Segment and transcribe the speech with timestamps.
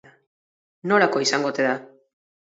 [0.93, 1.77] Nolakoa izango ote da?